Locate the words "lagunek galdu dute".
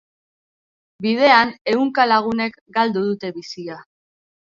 2.13-3.31